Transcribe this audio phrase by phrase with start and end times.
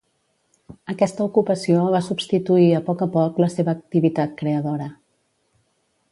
[0.91, 4.89] Aquesta ocupació va substituir a poc a poc la seva activitat creadora.